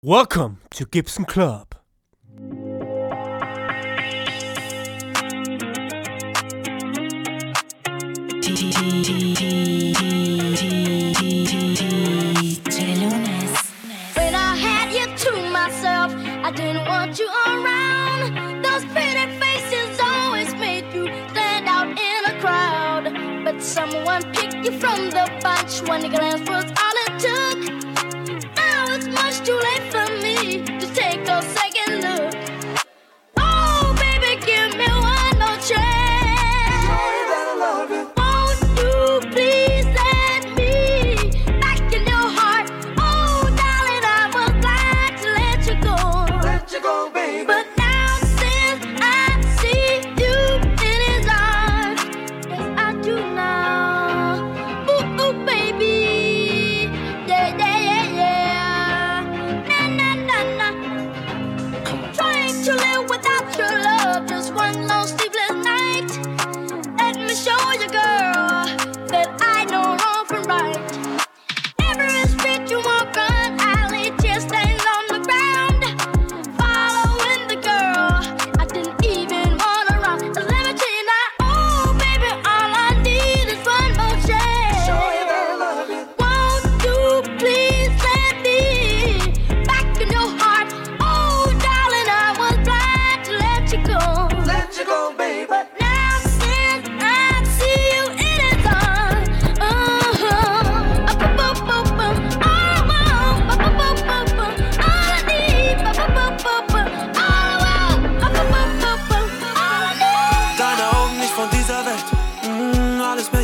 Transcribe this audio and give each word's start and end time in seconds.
Welcome 0.00 0.60
to 0.74 0.84
Gibson 0.84 1.24
Club. 1.24 1.74
When 2.36 2.62
I 14.36 14.54
had 14.54 14.92
you 14.92 15.06
to 15.16 15.50
myself, 15.50 16.12
I 16.14 16.52
didn't 16.54 16.86
want 16.86 17.18
you 17.18 17.26
around. 17.26 18.62
Those 18.62 18.84
pretty 18.92 19.26
faces 19.40 19.98
always 20.00 20.54
made 20.54 20.84
you 20.94 21.06
stand 21.30 21.66
out 21.66 21.88
in 21.88 22.24
a 22.24 22.40
crowd. 22.40 23.12
But 23.44 23.60
someone 23.60 24.22
picked 24.32 24.64
you 24.64 24.78
from 24.78 25.10
the 25.10 25.28
bunch. 25.42 25.82
One 25.88 26.08
glance 26.08 26.48
was 26.48 26.70
all 26.80 26.87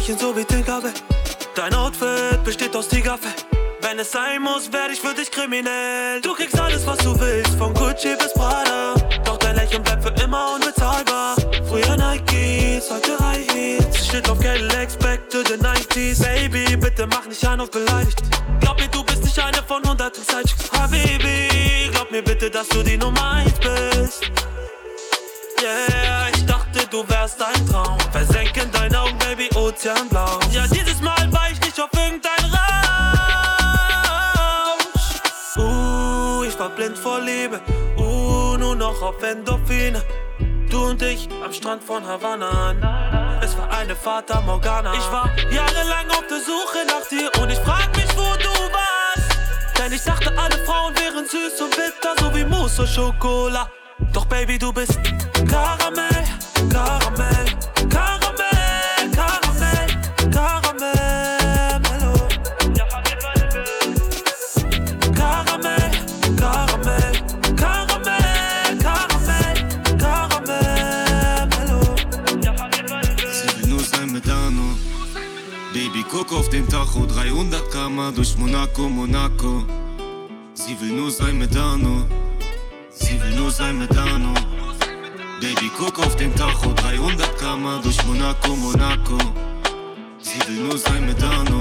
Märchen 0.05 0.19
so 0.19 0.37
wie 0.37 0.45
Tinkerbell. 0.45 0.93
Dein 1.55 1.73
Outfit 1.73 2.45
besteht 2.45 2.77
aus 2.77 2.89
Tigerfell. 2.89 3.33
Wenn 3.81 3.99
es 3.99 4.13
sein 4.13 4.43
muss, 4.43 4.71
werde 4.71 4.93
ich 4.93 5.01
für 5.01 5.15
dich 5.15 5.31
kriminell. 5.31 6.21
Du 6.21 6.35
kriegst 6.35 6.61
alles, 6.61 6.87
was 6.87 6.99
du 6.99 7.19
willst, 7.19 7.55
von 7.55 7.73
Gucci 7.73 8.15
bis 8.19 8.35
Prada. 8.35 8.95
Doch 9.25 9.39
dein 9.39 9.57
Lächeln 9.57 9.83
bleibt 9.83 10.03
für 10.03 10.23
immer 10.23 10.57
unbezahlbar. 10.57 11.37
Früher 11.67 11.97
Nikes, 11.97 12.91
heute 12.91 13.19
High 13.19 13.51
Heels. 13.51 14.07
Shit 14.07 14.29
auf 14.29 14.39
Cadillacs, 14.41 14.95
back 14.97 15.27
to 15.31 15.39
the 15.39 15.55
90s. 15.55 16.23
Baby, 16.23 16.77
bitte 16.77 17.07
mach 17.07 17.27
nicht 17.27 17.47
an 17.47 17.63
auf 17.63 17.71
beleidigt. 17.71 18.21
Glaub 18.61 18.79
mir, 18.79 18.89
du 18.89 19.03
bist 19.05 19.25
nicht 19.25 19.39
eine 19.39 19.63
von 19.67 19.83
hunderten 19.89 20.23
Sidechicks. 20.23 20.71
Habibi, 20.71 21.89
glaub 21.93 22.11
mir 22.11 22.23
bitte, 22.23 22.51
dass 22.51 22.69
du 22.69 22.83
die 22.83 22.99
Nummer 22.99 23.31
1 23.31 23.53
bist. 23.53 24.31
Yeah, 25.63 26.24
du 26.95 27.09
wärst 27.09 27.43
ein 27.43 27.67
Traum. 27.67 27.99
Versenk 28.13 28.57
in 28.57 28.71
deinen 28.71 28.95
Augen, 28.95 29.19
Baby, 29.19 29.49
Ozeanblau. 29.57 30.39
Ja, 30.53 30.67
dieses 30.69 31.01
Mal 31.01 31.33
war 31.33 31.51
ich 31.51 31.61
nicht 31.61 31.81
auf 31.81 31.91
irgendein 31.93 32.45
Rausch. 32.55 32.77
Uh, 35.57 36.45
ich 36.45 36.57
war 36.59 36.71
blind 36.71 36.97
vor 36.97 37.21
Liebe. 37.21 37.61
Uh, 37.97 38.57
nur 38.57 38.77
noch 38.77 39.03
auf 39.03 39.21
Endorphine. 39.23 40.03
Du 40.71 40.85
und 40.87 41.03
ich 41.03 41.29
am 41.45 41.53
Strand 41.53 41.83
von 41.83 42.07
Havanna. 42.07 43.41
Es 43.43 43.59
war 43.59 43.71
eine 43.73 43.97
Fata 43.97 44.41
Morgana. 44.43 44.95
Ich 44.95 45.11
war 45.11 45.29
jahrelang 45.51 46.09
auf 46.11 46.27
der 46.31 46.41
Suche 46.41 46.79
nach 46.87 47.07
dir 47.09 47.31
und 47.43 47.51
ich 47.51 47.59
frag 47.59 47.95
mich, 47.97 48.17
wo 48.17 48.23
du 48.47 48.55
warst. 48.73 49.39
Denn 49.79 49.93
ich 49.93 50.03
dachte, 50.03 50.33
alle 50.39 50.59
Frauen 50.65 50.95
wären 50.97 51.27
süß 51.27 51.61
und 51.61 51.71
bitter, 51.71 52.15
so 52.21 52.35
wie 52.35 52.45
Mousse 52.45 52.83
und 52.83 52.89
Schokolade. 52.89 53.71
Doch 54.13 54.27
Baby, 54.27 54.59
du 54.59 54.73
bist 54.73 54.99
Karamell, 55.49 56.25
Karamell, 56.75 57.47
Karamell, 57.89 59.07
Karamell, 59.15 59.89
Karamell, 60.35 61.79
Mello. 61.87 62.15
Karamell, 65.15 65.93
Karamell, 66.41 67.15
Karamell, 67.55 68.79
Karamell, 68.83 69.57
Karamell, 70.03 71.47
Mello. 71.53 71.81
Sie 73.33 73.71
nur 73.71 73.81
sein 73.85 74.11
mit 74.11 74.29
Arno. 74.29 74.77
Baby, 75.73 76.05
guck 76.11 76.33
auf 76.33 76.49
den 76.49 76.69
Tacho, 76.69 77.07
300 77.07 77.71
km 77.71 78.13
durch 78.17 78.37
Monaco, 78.37 78.89
Monaco. 78.89 79.63
Sie 80.55 80.77
will 80.81 80.97
nur 80.97 81.13
sein 81.13 81.39
mit 81.39 81.57
Arno. 81.57 82.05
Sie 82.91 83.21
will 83.23 83.37
nur 83.37 83.53
sein 83.53 83.79
mit 83.79 83.97
Arno. 83.97 84.35
Baby, 85.45 85.71
guck 85.77 85.99
auf 85.99 86.17
den 86.17 86.35
Tacho, 86.35 86.73
300 86.73 87.39
km 87.39 87.83
durch 87.83 88.03
Monaco, 88.07 88.57
Monaco. 88.57 89.19
Sie 90.19 90.39
will 90.49 90.65
nur 90.65 90.79
sein 90.79 91.05
mit 91.05 91.23
Arno. 91.23 91.61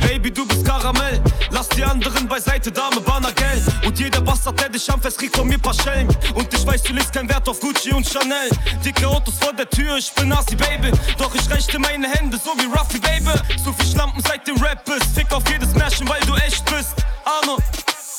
Baby, 0.00 0.30
du 0.30 0.46
bist 0.46 0.64
Karamell. 0.64 1.20
Lass 1.50 1.68
die 1.70 1.82
anderen 1.82 2.28
beiseite, 2.28 2.70
Dame 2.70 3.00
Banagel. 3.00 3.60
Und 3.84 3.98
jeder 3.98 4.20
Bastard, 4.20 4.60
der 4.60 4.68
dich 4.68 4.88
anfasst, 4.88 5.18
kriegt 5.18 5.36
von 5.36 5.48
mir 5.48 5.58
paar 5.58 5.74
Schellen. 5.74 6.06
Und 6.34 6.54
ich 6.54 6.64
weiß, 6.64 6.84
du 6.84 6.92
legst 6.92 7.12
keinen 7.12 7.28
Wert 7.28 7.48
auf 7.48 7.58
Gucci 7.58 7.90
und 7.92 8.06
Chanel. 8.06 8.50
Dicke 8.84 9.08
Autos 9.08 9.34
vor 9.40 9.52
der 9.52 9.68
Tür, 9.68 9.96
ich 9.96 10.12
bin 10.12 10.28
Nasi, 10.28 10.54
Baby. 10.54 10.92
Doch 11.18 11.34
ich 11.34 11.50
rechte 11.50 11.80
meine 11.80 12.08
Hände, 12.08 12.38
so 12.38 12.52
wie 12.56 12.66
Ruffy, 12.66 13.00
Baby. 13.00 13.36
So 13.64 13.72
viel 13.72 13.90
Schlampen 13.90 14.22
seit 14.22 14.46
dem 14.46 14.56
Rap 14.58 14.84
bist. 14.84 15.16
Fick 15.16 15.32
auf 15.32 15.42
jedes 15.50 15.74
Märchen, 15.74 16.08
weil 16.08 16.20
du 16.20 16.34
echt 16.36 16.64
bist. 16.66 16.94
Arno, 17.24 17.58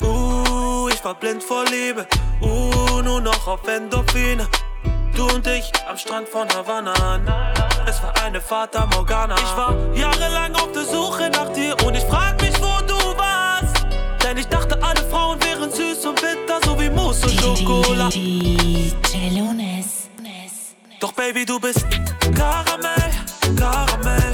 Uh, 0.02 0.51
ich 1.02 1.04
war 1.04 1.14
blind 1.14 1.42
vor 1.42 1.64
Liebe. 1.64 2.06
Uh, 2.40 3.02
nur 3.02 3.20
noch 3.20 3.48
auf 3.48 3.66
Endorphine. 3.66 4.46
Du 5.16 5.26
und 5.34 5.44
ich 5.48 5.72
am 5.88 5.98
Strand 5.98 6.28
von 6.28 6.48
Havanna. 6.48 6.94
Es 7.88 8.00
war 8.04 8.14
eine 8.22 8.40
Fata 8.40 8.86
Morgana. 8.86 9.34
Ich 9.34 9.56
war 9.56 9.74
jahrelang 9.96 10.54
auf 10.54 10.70
der 10.70 10.84
Suche 10.84 11.28
nach 11.30 11.52
dir 11.52 11.74
und 11.84 11.96
ich 11.96 12.04
frag 12.04 12.40
mich, 12.40 12.54
wo 12.60 12.86
du 12.86 13.18
warst. 13.18 13.84
Denn 14.22 14.36
ich 14.36 14.46
dachte, 14.46 14.80
alle 14.80 15.02
Frauen 15.10 15.42
wären 15.42 15.72
süß 15.72 16.06
und 16.06 16.20
bitter, 16.20 16.60
so 16.64 16.78
wie 16.78 16.88
Mousse 16.88 17.26
und 17.26 17.58
Schokolade. 17.58 18.14
Doch 21.00 21.12
Baby, 21.14 21.44
du 21.44 21.58
bist 21.58 21.84
Karamell, 22.36 23.10
Karamell, 23.56 24.32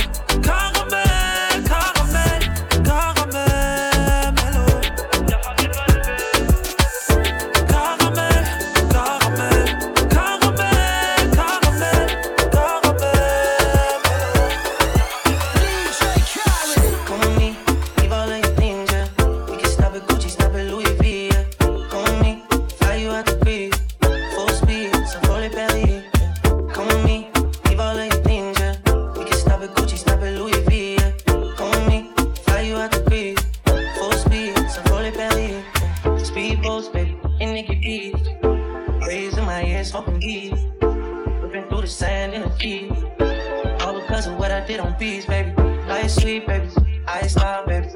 did 45.09 45.27
baby. 45.27 45.53
Light 45.87 46.11
sweet, 46.11 46.47
baby. 46.47 46.69
I 47.07 47.27
stop, 47.27 47.67
baby. 47.67 47.89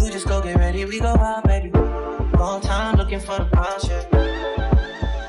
You 0.00 0.10
just 0.10 0.26
go 0.26 0.40
get 0.40 0.56
ready. 0.56 0.84
We 0.84 0.98
go 0.98 1.08
out, 1.08 1.44
baby. 1.44 1.70
Long 2.38 2.60
time 2.60 2.96
looking 2.96 3.20
for 3.20 3.38
the 3.38 3.44
brown 3.44 3.78
shit. 3.80 4.04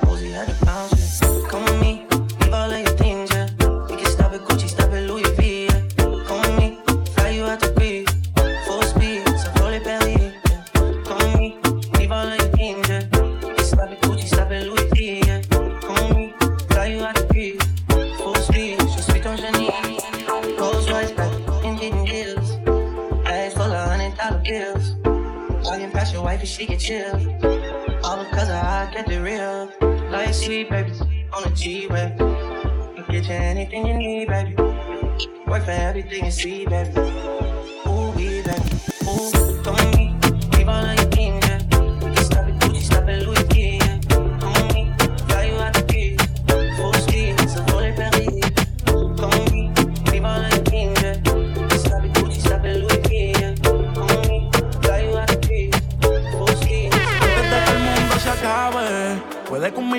Mosey 0.06 0.32
had 0.32 0.48
to 0.48 0.66
bounce 0.66 1.22
it. 1.22 1.50
Come 1.50 1.64
with 1.66 1.82
me, 1.82 2.06
leave 2.42 2.54
all 2.54 2.72
of 2.72 2.80
your 2.80 2.98
things, 2.98 3.30
yeah. 3.34 3.48
We 3.90 3.98
can 3.98 4.06
stop 4.06 4.32
at 4.34 4.42
Gucci, 4.42 4.70
stop 4.70 4.92
at 4.92 5.04
Louis 5.10 5.30
V, 5.38 5.66
yeah. 5.66 5.82
Come 6.28 6.42
with 6.42 6.58
me, 6.58 6.78
fly 7.14 7.30
you 7.30 7.44
out 7.44 7.60
to 7.62 7.72
Greece. 7.74 8.08
Full 8.66 8.84
speed, 8.84 9.28
so 9.28 9.52
roll 9.60 9.74
it 9.74 9.84
belly, 9.84 10.14
yeah. 10.14 11.04
Come 11.06 11.18
with 11.18 11.40
me, 11.40 11.58
leave 11.98 12.12
all 12.12 12.28
of 12.28 12.40
your 12.40 12.52
things, 12.56 12.88
yeah. 12.88 13.04
We 13.44 13.56
can 13.56 13.66
stop 13.66 13.90
at 13.90 14.02
Gucci, 14.02 14.28
stop 14.28 14.52
at 14.52 14.68
Louis 14.68 14.90
V, 14.94 15.22
yeah. 15.26 15.42
Come 15.82 15.96
with 15.96 16.18
me, 16.18 16.34
fly 16.70 16.86
you 16.86 17.04
out 17.04 17.16
to 17.16 17.26
Greece. 17.28 17.62
Full 18.18 18.36
speed, 18.36 18.80
je 18.96 19.02
suis 19.02 19.22
ton 19.22 19.36
génie. 19.36 19.70
Rolls 19.70 19.99
wife 26.30 26.48
she 26.48 26.68
get 26.68 26.80
chill. 26.80 27.16
All 28.04 28.24
because 28.24 28.50
I 28.52 28.92
kept 28.94 29.10
it 29.10 29.20
real. 29.20 29.72
Like 30.12 30.32
sweet 30.32 30.70
baby 30.70 30.94
on 31.34 31.44
a 31.44 31.50
G-Way. 31.56 32.14
Can 32.20 33.06
get 33.10 33.26
you 33.26 33.34
anything 33.34 33.88
you 33.88 33.96
need, 33.96 34.28
baby. 34.28 34.54
Work 35.48 35.64
for 35.64 35.72
everything 35.72 36.26
you 36.26 36.32
see, 36.32 36.66
baby. 36.68 36.92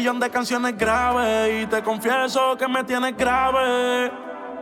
Millón 0.01 0.19
de 0.19 0.31
canciones 0.31 0.79
grabe. 0.79 1.61
Y 1.61 1.67
te 1.67 1.83
confieso 1.83 2.57
que 2.57 2.67
me 2.67 2.83
tienes 2.85 3.15
grave. 3.19 4.11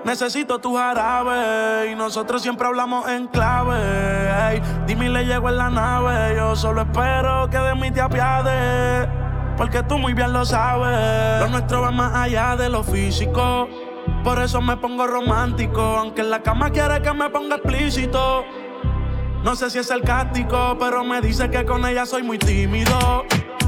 Necesito 0.05 0.59
tu 0.59 0.77
jarabe. 0.77 1.93
Y 1.93 1.95
nosotros 1.95 2.43
siempre 2.43 2.67
hablamos 2.67 3.09
en 3.09 3.29
clave. 3.29 4.61
Dime 4.85 5.09
le 5.09 5.25
llego 5.25 5.49
en 5.49 5.59
la 5.59 5.71
nave. 5.71 6.35
Yo 6.37 6.57
solo 6.57 6.83
espero 6.83 7.49
que 7.49 7.59
de 7.59 7.75
mí 7.77 7.89
te 7.93 8.01
apiades. 8.01 9.09
Porque 9.57 9.85
tú 9.85 9.97
muy 9.97 10.13
bien 10.13 10.33
lo 10.33 10.45
sabes. 10.45 11.41
Lo 11.41 11.49
nuestro 11.51 11.83
va 11.83 11.93
más 11.93 12.17
allá 12.17 12.57
de 12.57 12.69
lo 12.69 12.83
físico. 12.83 13.69
Por 14.25 14.41
eso 14.41 14.61
me 14.61 14.77
pongo 14.77 15.07
romántico. 15.07 15.81
Aunque 15.81 16.23
en 16.23 16.31
la 16.31 16.43
cama 16.43 16.71
quiere 16.71 17.01
que 17.01 17.13
me 17.13 17.31
ponga 17.31 17.57
explícito. 17.57 18.45
No 19.45 19.55
sé 19.55 19.71
si 19.71 19.79
es 19.79 19.87
sarcástico, 19.87 20.77
pero 20.81 21.05
me 21.05 21.21
dice 21.21 21.49
que 21.49 21.65
con 21.65 21.87
ella 21.87 22.05
soy 22.07 22.25
muy 22.25 22.39
tímido. 22.39 23.25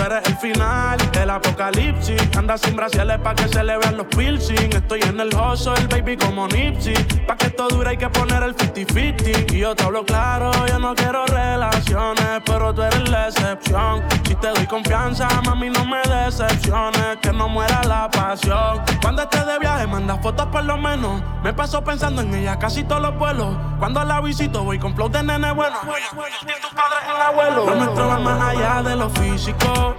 Tú 0.00 0.06
eres 0.06 0.26
el 0.28 0.36
final 0.38 0.98
del 1.12 1.28
apocalipsis. 1.28 2.22
Anda 2.34 2.56
sin 2.56 2.74
brasiles 2.74 3.18
pa' 3.18 3.34
que 3.34 3.46
se 3.48 3.62
le 3.62 3.76
vean 3.76 3.98
los 3.98 4.06
piercing. 4.06 4.74
Estoy 4.74 5.02
en 5.02 5.20
el 5.20 5.28
hustle, 5.28 5.74
el 5.76 5.88
baby 5.88 6.16
como 6.16 6.48
Nipsey. 6.48 6.94
Pa' 7.26 7.36
que 7.36 7.48
esto 7.48 7.68
dure 7.68 7.90
hay 7.90 7.98
que 7.98 8.08
poner 8.08 8.42
el 8.42 8.56
50-50. 8.56 9.52
Y 9.52 9.58
yo 9.58 9.74
te 9.74 9.82
hablo 9.82 10.02
claro, 10.06 10.52
yo 10.68 10.78
no 10.78 10.94
quiero 10.94 11.26
relaciones, 11.26 12.40
pero 12.46 12.72
tú 12.72 12.80
eres 12.80 13.10
la 13.10 13.28
excepción. 13.28 14.02
Si 14.26 14.34
te 14.36 14.48
doy 14.48 14.66
confianza, 14.66 15.28
mami, 15.44 15.68
no 15.68 15.84
me 15.84 16.00
decepciones. 16.00 17.18
Que 17.20 17.34
no 17.34 17.50
muera 17.50 17.82
la 17.82 18.09
pasión. 18.20 18.82
Cuando 19.02 19.22
estés 19.22 19.46
de 19.46 19.58
viaje, 19.58 19.86
manda 19.86 20.16
fotos 20.18 20.46
por 20.46 20.64
lo 20.64 20.76
menos. 20.76 21.22
Me 21.42 21.52
paso 21.52 21.82
pensando 21.82 22.22
en 22.22 22.34
ella 22.34 22.58
casi 22.58 22.84
todos 22.84 23.02
los 23.02 23.16
vuelos. 23.16 23.56
Cuando 23.78 24.04
la 24.04 24.20
visito, 24.20 24.64
voy 24.64 24.78
con 24.78 24.94
flow 24.94 25.08
de 25.08 25.22
nene 25.22 25.52
bueno. 25.52 25.76
Y 25.82 26.60
tus 26.60 26.70
padres 26.70 26.98
el 27.14 27.22
abuelo. 27.22 27.66
Lo 27.66 27.74
nuestro 27.74 28.08
va 28.08 28.18
más 28.18 28.40
allá 28.42 28.82
de 28.82 28.96
lo 28.96 29.10
físico. 29.10 29.96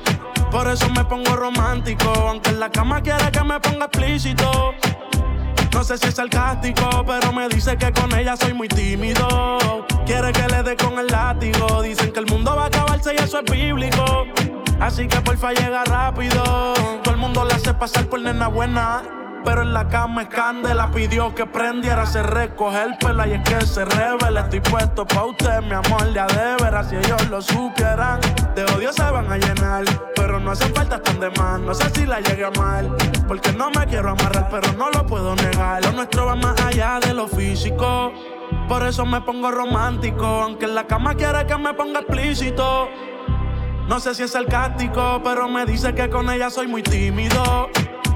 Por 0.52 0.68
eso 0.68 0.88
me 0.90 1.04
pongo 1.06 1.36
romántico. 1.36 2.10
Aunque 2.28 2.50
en 2.50 2.60
la 2.60 2.70
cama 2.70 3.02
quiere 3.02 3.32
que 3.32 3.44
me 3.44 3.60
ponga 3.60 3.86
explícito. 3.86 4.74
No 5.74 5.84
sé 5.84 5.98
si 5.98 6.08
es 6.08 6.16
sarcástico, 6.16 7.04
pero 7.06 7.32
me 7.32 7.48
dice 7.50 7.78
que 7.78 7.92
con 7.92 8.14
ella 8.18 8.36
soy 8.36 8.54
muy 8.54 8.68
tímido. 8.68 9.86
Quiere 10.06 10.32
que 10.32 10.48
le 10.48 10.64
dé 10.64 10.76
con 10.76 11.00
el 11.00 11.08
látigo. 11.08 11.82
Dicen 11.82 12.12
que 12.12 12.20
el 12.20 12.26
mundo 12.28 12.56
va 12.56 12.64
a 12.64 12.68
acabarse 12.68 13.14
y 13.14 13.18
eso 13.18 13.40
es 13.40 13.52
bíblico. 13.52 14.26
Así 14.80 15.08
que 15.08 15.22
porfa 15.22 15.54
llega 15.54 15.84
rápido. 15.86 16.44
Todo 17.04 17.14
el 17.14 17.20
mundo 17.20 17.46
la 17.46 17.56
hace 17.56 17.74
pasar 17.74 18.08
por 18.08 18.20
nena 18.20 18.48
buena. 18.48 19.21
Pero 19.44 19.64
en 19.64 19.74
la 19.74 19.88
cama 19.88 20.24
es 20.24 20.28
candela, 20.30 20.92
pidió 20.92 21.34
que 21.34 21.46
prendiera, 21.46 22.06
se 22.06 22.22
recoge 22.22 22.84
el 22.84 22.98
pela 22.98 23.28
y 23.28 23.34
es 23.34 23.42
que 23.42 23.66
se 23.66 23.86
revela. 23.86 24.42
Estoy 24.42 24.62
puesto 24.62 25.06
pa' 25.06 25.26
usted, 25.26 25.62
mi 25.62 25.74
amor, 25.74 26.14
ya 26.14 26.28
de 26.28 26.64
veras, 26.64 26.90
si 26.90 26.96
ellos 26.96 27.28
lo 27.30 27.42
supieran. 27.42 28.20
De 28.56 28.64
odio 28.66 28.94
se 28.94 29.04
van 29.04 29.32
a 29.32 29.38
llenar, 29.38 29.84
pero 30.16 30.40
no 30.40 30.52
hacen 30.52 30.74
falta 30.76 31.02
tan 31.02 31.20
de 31.20 31.32
más. 31.32 31.60
No 31.60 31.74
sé 31.74 31.90
si 31.90 32.06
la 32.06 32.20
llegué 32.20 32.46
a 32.46 32.52
mal, 32.52 32.96
porque 33.28 33.52
no 33.52 33.72
me 33.72 33.86
quiero 33.88 34.12
amarrar, 34.12 34.48
pero 34.50 34.72
no 34.74 34.92
lo 34.92 35.06
puedo 35.06 35.36
negar. 35.36 35.84
Lo 35.84 35.92
nuestro 35.94 36.26
va 36.26 36.36
más 36.36 36.60
allá 36.62 37.00
de 37.00 37.14
lo 37.14 37.28
físico. 37.28 38.12
Por 38.68 38.84
eso 38.84 39.06
me 39.06 39.22
pongo 39.22 39.52
romántico, 39.52 40.26
aunque 40.26 40.66
en 40.66 40.76
la 40.76 40.86
cama 40.86 41.16
quiere 41.16 41.46
que 41.46 41.58
me 41.58 41.74
ponga 41.74 42.02
explícito. 42.02 42.90
No 43.88 44.00
sé 44.00 44.16
si 44.16 44.24
es 44.24 44.32
sarcástico, 44.32 45.20
pero 45.24 45.50
me 45.50 45.66
dice 45.66 45.94
que 45.94 46.10
con 46.10 46.30
ella 46.30 46.50
soy 46.50 46.68
muy 46.68 46.84
tímido. 46.84 47.70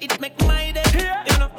It 0.00 0.20
make 0.20 0.38
my 0.40 0.72
day. 0.72 0.82
You 1.30 1.38
know, 1.38 1.50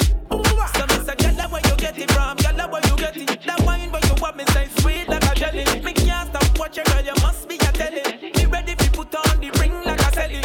so 0.73 0.85
me 0.87 1.05
say, 1.05 1.15
girl, 1.15 1.49
where 1.49 1.61
you 1.65 1.75
get 1.77 1.97
it 1.97 2.11
from? 2.11 2.37
Girl, 2.37 2.69
where 2.69 2.81
you 2.87 2.95
get 2.97 3.17
it? 3.17 3.41
That 3.45 3.61
wine 3.65 3.91
where 3.91 4.01
you 4.05 4.15
want 4.21 4.37
me 4.37 4.45
say 4.53 4.67
sweet 4.79 5.07
like 5.07 5.23
a 5.25 5.35
jelly. 5.35 5.65
Me 5.81 5.93
can't 5.93 6.29
stop 6.29 6.59
watching, 6.59 6.83
girl, 6.85 7.03
you 7.03 7.13
must 7.21 7.47
be 7.47 7.55
a 7.55 7.71
telly. 7.71 8.01
Me 8.35 8.45
ready 8.45 8.75
to 8.75 8.91
put 8.91 9.13
on 9.15 9.39
the 9.39 9.49
ring 9.59 9.73
like 9.83 9.99
a 9.99 10.11
celly. 10.11 10.41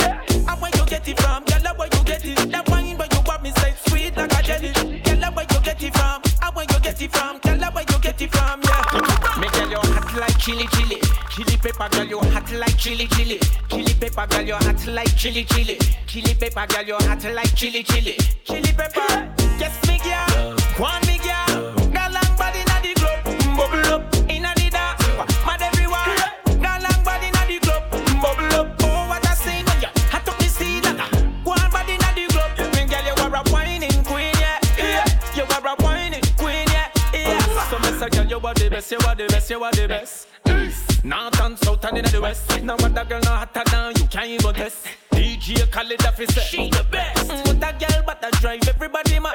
And 0.48 0.60
where 0.60 0.70
you 0.74 0.86
get 0.86 1.08
it 1.08 1.20
from? 1.20 1.44
Girl, 1.44 1.74
where 1.76 1.88
you 1.92 2.04
get 2.04 2.24
it? 2.24 2.50
That 2.50 2.68
wine 2.68 2.96
where 2.98 3.08
you 3.10 3.20
want 3.26 3.42
me 3.42 3.50
say 3.52 3.74
sweet 3.86 4.16
like 4.16 4.32
a 4.32 4.42
jelly. 4.42 4.72
Girl, 4.72 5.32
where 5.32 5.46
you 5.50 5.60
get 5.60 5.82
it 5.82 5.94
from? 5.94 6.22
And 6.42 6.54
where 6.54 6.66
you 6.68 6.80
get 6.80 7.00
it 7.02 7.12
from? 7.12 7.38
Girl, 7.38 7.70
where 7.72 7.84
you 7.88 7.98
get 8.00 8.20
it 8.22 8.30
from? 8.32 8.60
Yeah. 8.62 9.38
Me 9.40 9.48
girl, 9.50 9.70
you 9.70 9.78
hot 9.78 10.14
like 10.16 10.38
chili 10.38 10.66
chili. 10.72 11.00
Chili 11.30 11.56
pepper 11.58 11.88
girl, 11.90 12.06
you 12.06 12.18
hot 12.18 12.50
like 12.52 12.76
chili 12.76 13.06
chili. 13.08 13.38
Chili 13.68 13.93
pepper 14.14 14.26
girl, 14.34 14.42
you 14.42 14.54
hot 14.54 14.86
like 14.86 15.16
chili 15.16 15.44
chili. 15.44 15.78
Chili 16.06 16.34
pepper 16.34 16.66
girl, 16.66 16.84
you 16.84 16.94
hot 16.94 17.24
like 17.32 17.54
chili 17.54 17.82
chili. 17.82 18.16
Chili 18.44 18.72
pepper, 18.72 19.32
yes 19.58 19.76
me 19.88 19.98
girl, 19.98 20.56
one 20.78 21.00
me 21.06 21.18
girl. 21.18 21.72
Girl 21.90 22.10
long 22.12 22.36
body 22.36 22.60
inna 22.60 22.78
the 22.82 22.94
club, 22.94 23.24
bubble 23.56 23.94
up 23.94 24.14
inna 24.30 24.52
the 24.56 24.70
dance. 24.70 25.02
Mad 25.46 25.62
everyone, 25.62 26.06
girl 26.62 26.80
long 26.82 27.04
body 27.04 27.26
inna 27.26 27.42
the 27.46 27.58
club, 27.60 27.82
bubble 28.22 28.54
up. 28.54 28.82
Oh 28.82 29.08
what 29.08 29.24
a 29.24 29.34
scene 29.36 29.64
when 29.66 29.80
you 29.82 29.88
hot 30.10 30.28
up 30.28 30.38
the 30.38 30.44
scene 30.44 30.82
like 30.82 30.98
one 31.44 31.70
body 31.70 31.94
inna 31.94 32.10
the 32.14 32.26
club. 32.30 32.50
Me 32.74 32.84
girl, 32.86 33.04
you 33.04 33.14
are 33.22 33.36
a 33.36 33.50
whining 33.50 34.04
queen, 34.04 34.34
yeah, 34.38 34.58
yeah. 34.78 35.04
You 35.34 35.42
are 35.42 35.66
a 35.66 35.82
whining 35.82 36.22
queen, 36.36 36.66
yeah, 36.68 36.88
yeah. 37.12 37.68
So 37.68 37.78
say, 37.98 38.08
girl, 38.10 38.26
you 38.26 38.38
are 38.38 38.54
the 38.54 38.68
best, 38.70 38.90
you 38.92 38.98
are 39.06 39.14
the 39.14 39.26
best, 39.26 39.50
you 39.50 39.62
are 39.62 39.72
the 39.72 39.88
best. 39.88 40.28
North 41.04 41.38
and 41.42 41.58
south 41.58 41.84
and 41.84 41.98
in 41.98 42.04
the 42.06 42.18
west. 42.18 42.62
No 42.62 42.74
other 42.76 43.04
girl 43.04 43.20
no 43.24 43.30
hotter 43.30 43.62
than 43.70 43.93
time 44.14 44.38
but 44.44 44.54
test. 44.54 44.86
DJ 45.10 45.68
Khaled 45.72 46.06
officer. 46.06 46.40
She 46.40 46.70
the 46.70 46.86
best. 46.88 47.28
Mm, 47.28 47.46
what 47.46 47.56
a 47.56 47.70
girl, 47.78 48.02
but 48.06 48.24
I 48.24 48.30
drive 48.40 48.68
everybody 48.68 49.18
mad. 49.18 49.34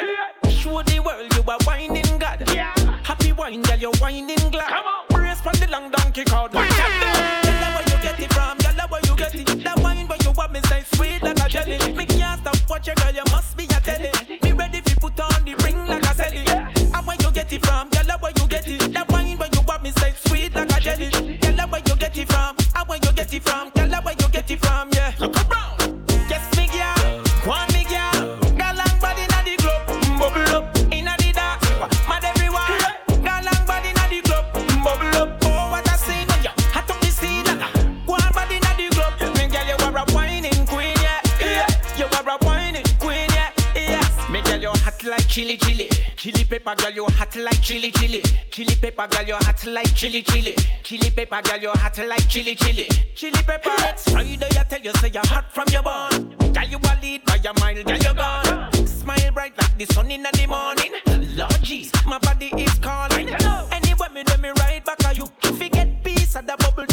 Show 0.49 0.81
the 0.83 0.99
world 1.01 1.27
you 1.35 1.43
are 1.51 1.59
whining 1.65 2.17
God. 2.17 2.39
Yeah. 2.53 2.73
Happy 3.03 3.33
wine, 3.33 3.61
girl, 3.61 3.77
you're 3.77 3.97
whining 3.99 4.37
glad. 4.49 4.69
Come 4.69 4.85
on. 4.85 5.05
Brace 5.09 5.41
from 5.41 5.55
the 5.59 5.67
long 5.69 5.91
donkey 5.91 6.23
called. 6.23 6.53
Tell 6.53 6.61
her 6.61 7.69
where 7.75 7.87
you 7.91 7.97
get 8.01 8.19
it 8.21 8.33
from. 8.33 8.57
Tell 8.59 8.87
where 8.87 9.01
you 9.03 9.15
get 9.17 9.35
it. 9.35 9.63
That 9.65 9.79
wine 9.79 10.07
where 10.07 10.19
you 10.23 10.31
want 10.31 10.53
me 10.53 10.61
say 10.69 10.83
sweet 10.93 11.21
like 11.23 11.39
a 11.45 11.49
jelly. 11.49 11.77
Me 11.93 12.05
can't 12.05 12.39
stop 12.39 12.69
watching, 12.69 12.95
girl, 12.95 13.13
you 13.13 13.23
must 13.31 13.57
be 13.57 13.65
a 13.65 13.79
telly. 13.83 14.11
Me 14.41 14.53
ready 14.53 14.77
if 14.77 14.89
you 14.89 14.95
put 14.95 15.19
on 15.19 15.43
the 15.43 15.55
ring 15.65 15.79
like 15.87 16.03
a 16.03 16.13
celly. 16.15 16.45
Yeah. 16.47 16.95
And 16.95 17.05
where 17.05 17.17
you 17.19 17.31
get 17.31 17.51
it 17.51 17.65
from? 17.65 17.89
get 24.49 24.65
from 24.65 24.89
you. 24.93 25.27
Look 25.27 25.35
around. 25.35 25.77
Yes, 26.27 26.45
me 26.57 26.65
girl. 26.67 27.21
One 27.45 27.67
me 27.73 27.83
girl. 27.85 28.37
Got 28.57 28.75
long 28.77 28.99
body 28.99 29.25
na 29.29 29.43
the 29.43 29.55
club. 29.57 29.81
Bubble 30.17 30.55
up. 30.55 30.75
Inna 30.91 31.15
the 31.17 31.31
dark. 31.31 31.61
Mad 32.09 32.23
everyone. 32.25 33.23
Got 33.23 33.45
long 33.45 33.65
body 33.67 33.93
na 33.93 34.07
the 34.09 34.21
club. 34.21 34.45
Bubble 34.83 35.15
up. 35.21 35.37
Oh, 35.43 35.71
what 35.71 35.87
I 35.87 35.95
see 35.97 36.25
when 36.25 36.43
you 36.43 36.53
hot 36.73 36.89
up 36.89 36.99
the 36.99 37.11
scene. 37.11 37.45
One 38.05 38.31
body 38.33 38.59
na 38.59 38.73
the 38.73 38.89
club. 38.89 39.13
Me 39.37 39.47
girl, 39.47 39.67
you 39.69 39.77
are 39.85 39.97
a 39.97 40.13
whining 40.13 40.65
queen, 40.65 40.95
yeah. 41.01 41.21
yeah. 41.39 41.67
You 41.97 42.05
are 42.05 42.29
a 42.33 42.45
whining 42.45 42.85
queen, 42.99 43.29
yeah. 43.29 43.51
yeah. 43.75 44.31
Me 44.31 44.41
girl, 44.41 44.59
you 44.59 44.69
hot 44.69 45.03
like 45.03 45.27
chili 45.27 45.57
chili. 45.57 45.88
Chili 46.19 46.43
pepper 46.43 46.75
girl, 46.75 46.91
you 46.91 47.05
hot 47.05 47.33
like 47.37 47.61
chili 47.61 47.91
chili. 47.91 48.21
Chili 48.51 48.75
pepper 48.75 49.07
girl, 49.07 49.23
you 49.25 49.35
hot 49.35 49.65
like 49.67 49.95
chili 49.95 50.21
chili. 50.21 50.53
Chili 50.83 51.09
pepper 51.11 51.41
girl, 51.41 51.57
you 51.57 51.69
hot 51.69 51.97
like 51.97 52.27
chili 52.27 52.55
chili. 52.55 52.89
Chili 53.15 53.41
pepper. 53.43 53.71
Now 54.11 54.19
you 54.19 54.35
know 54.35 54.47
you 54.51 54.63
tell 54.67 54.81
you 54.81 54.91
say 54.95 55.11
you 55.13 55.21
hot 55.23 55.49
from 55.53 55.69
your 55.71 55.81
bone. 55.81 56.35
Girl 56.51 56.65
you 56.65 56.77
a 56.77 56.93
lead 57.01 57.23
by 57.23 57.35
your 57.35 57.53
mind, 57.61 57.85
girl 57.85 57.95
you 57.95 58.13
gone. 58.13 58.85
Smile 58.85 59.31
bright 59.31 59.57
like 59.61 59.77
the 59.77 59.85
sun 59.93 60.11
in 60.11 60.23
the 60.23 60.45
morning. 60.45 60.91
Lord 61.37 61.63
Jesus, 61.63 62.05
my 62.05 62.17
body 62.17 62.47
is 62.57 62.77
calling. 62.79 63.29
Anyway 63.71 64.07
me 64.13 64.23
do 64.23 64.37
me 64.41 64.49
right 64.59 64.83
back 64.83 65.01
at 65.05 65.17
you. 65.17 65.25
If 65.43 65.61
you 65.61 65.69
get 65.69 66.03
peace 66.03 66.35
of 66.35 66.45
the 66.45 66.57
bubble 66.57 66.85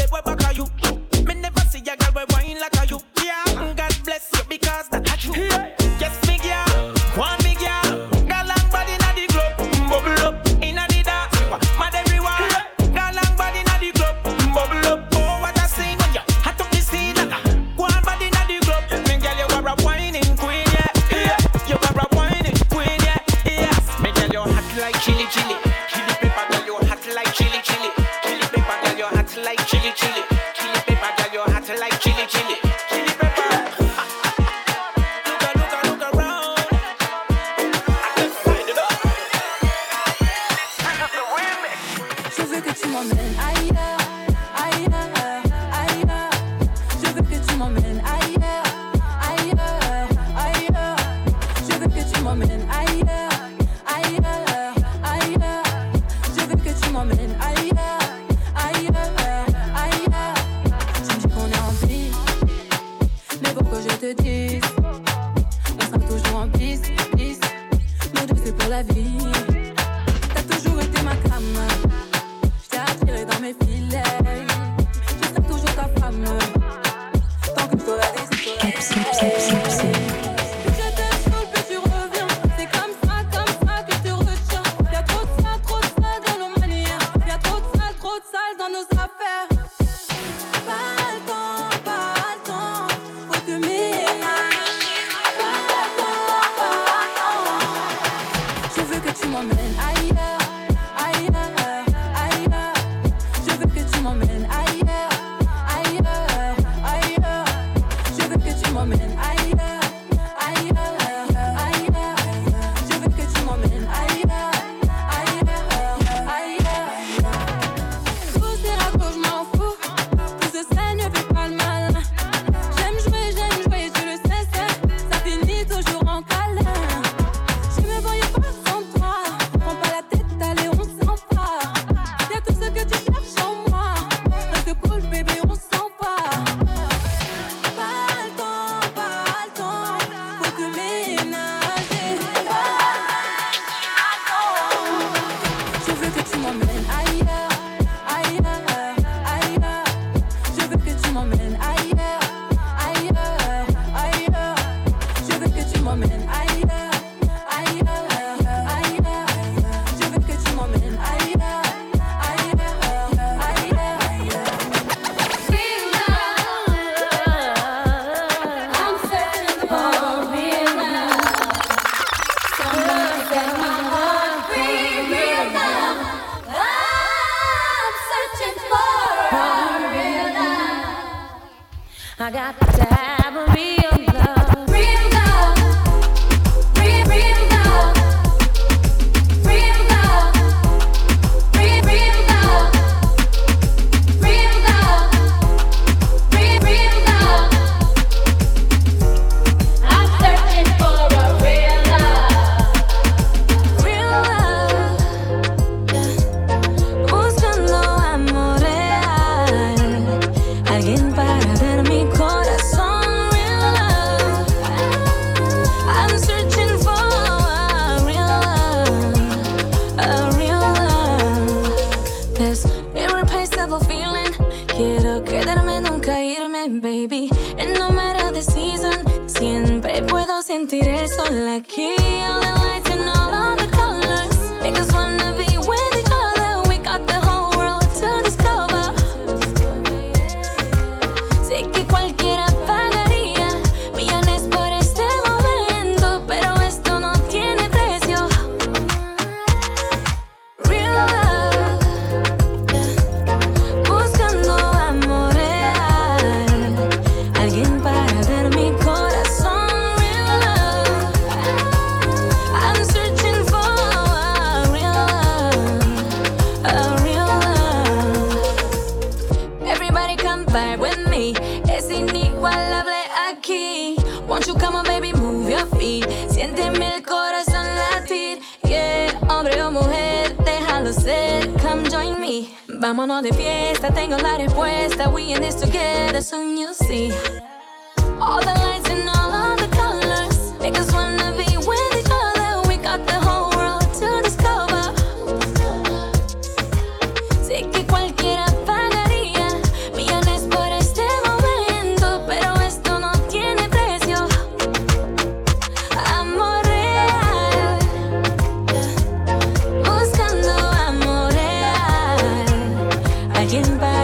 in 313.55 313.79
by 313.79 313.96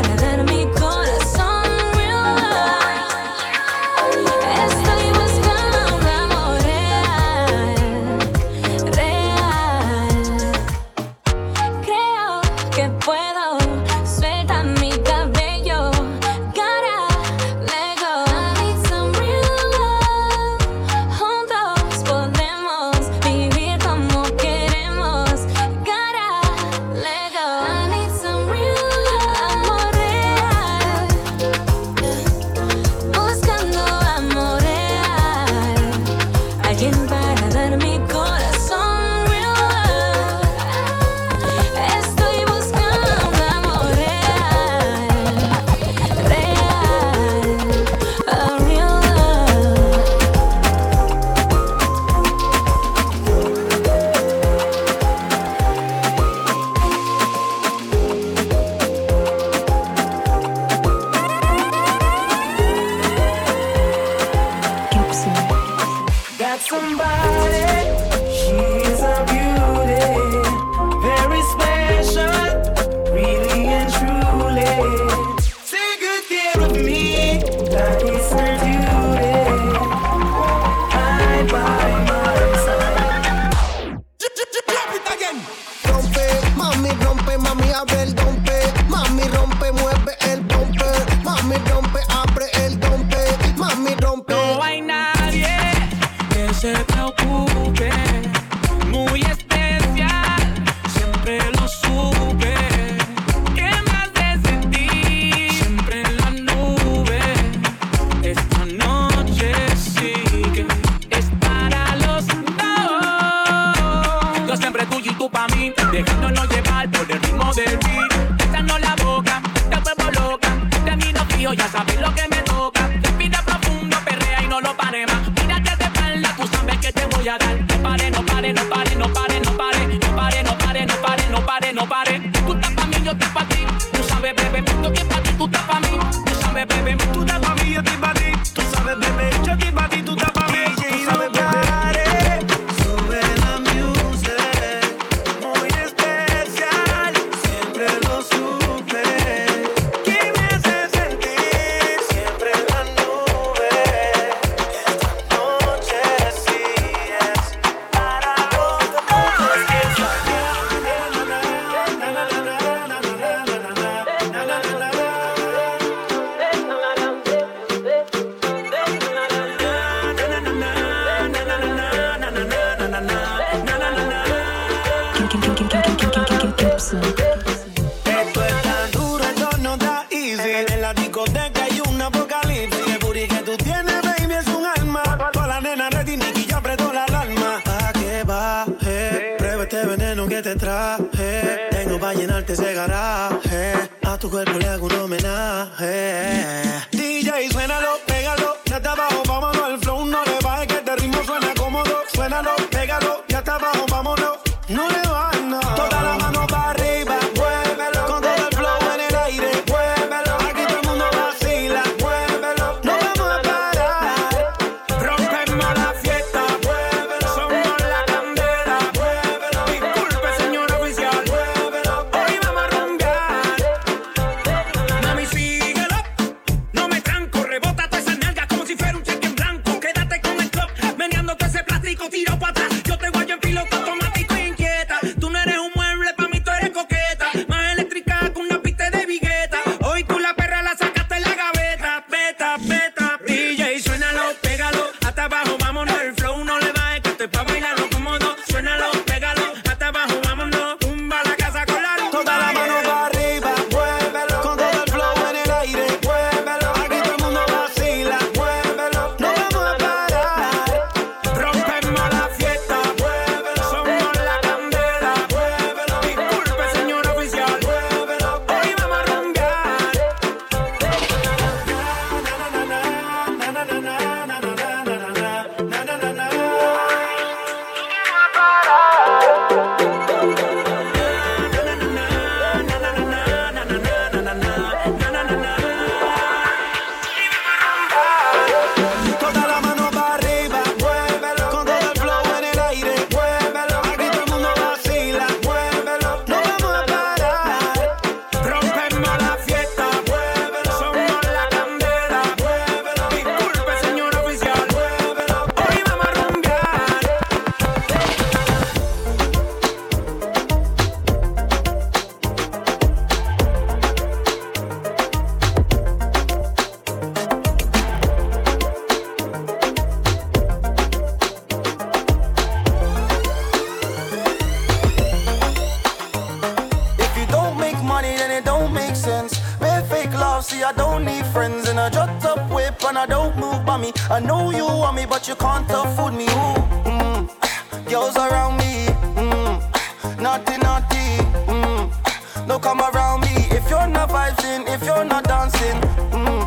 see, 330.52 330.62
I 330.62 330.72
don't 330.72 331.04
need 331.04 331.24
friends. 331.26 331.68
And 331.68 331.78
I 331.80 331.88
drop 331.88 332.24
up 332.24 332.40
whip 332.50 332.82
and 332.88 332.98
I 332.98 333.06
don't 333.06 333.36
move 333.36 333.64
by 333.64 333.76
me. 333.78 333.92
I 334.10 334.18
know 334.20 334.50
you 334.50 334.64
want 334.64 334.96
me, 334.96 335.04
but 335.06 335.26
you 335.28 335.34
can't 335.34 335.68
afford 335.70 336.14
me. 336.14 336.26
Ooh, 336.26 336.58
mm. 336.90 337.18
Girls 337.90 338.16
around 338.16 338.56
me, 338.62 338.72
mm. 339.20 340.20
naughty, 340.20 340.56
naughty. 340.66 341.06
Mm. 341.52 342.46
Don't 342.48 342.62
come 342.62 342.80
around 342.80 343.20
me 343.26 343.34
if 343.58 343.64
you're 343.70 343.90
not 343.96 344.08
vibing, 344.10 344.62
if 344.74 344.82
you're 344.88 345.04
not 345.04 345.24
dancing. 345.24 345.78
Mm. 346.18 346.42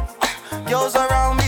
Girls 0.69 0.95
around 0.95 1.37
me, 1.37 1.44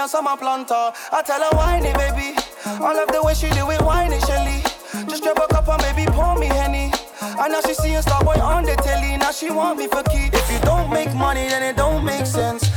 a 0.00 0.08
summer 0.08 0.36
planter. 0.36 0.92
I 1.12 1.22
tell 1.22 1.42
her 1.42 1.56
whiny, 1.56 1.92
baby. 1.92 2.34
I 2.64 2.94
love 2.94 3.08
the 3.12 3.22
way 3.22 3.34
she 3.34 3.50
do 3.50 3.70
it, 3.70 3.82
whiny, 3.82 4.18
Shelly. 4.20 4.62
Just 5.08 5.22
grab 5.22 5.38
a 5.38 5.46
cup 5.46 5.68
and 5.68 5.82
baby 5.82 6.10
pour 6.10 6.38
me 6.38 6.46
henny. 6.46 6.90
And 7.20 7.52
now 7.52 7.60
she 7.60 7.74
seeing 7.74 8.00
Starboy 8.00 8.40
on 8.40 8.64
the 8.64 8.76
telly. 8.76 9.16
Now 9.18 9.30
she 9.30 9.50
want 9.50 9.78
me 9.78 9.88
for 9.88 10.02
key. 10.04 10.30
If 10.32 10.50
you 10.50 10.58
don't 10.60 10.90
make 10.90 11.14
money, 11.14 11.48
then 11.48 11.62
it 11.62 11.76
don't 11.76 12.04
make 12.04 12.26
sense. 12.26 12.68